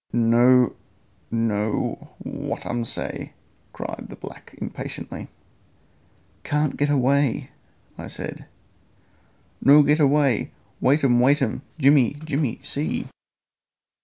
[0.11, 0.75] "No
[1.29, 3.33] know what um say!"
[3.71, 5.27] cried the black impatiently.
[6.43, 7.51] "Can't get away,"
[7.99, 8.47] I said.
[9.63, 10.49] "No get way!
[10.81, 11.61] Waitum, waitum!
[11.77, 13.09] Jimmy Jimmy see!"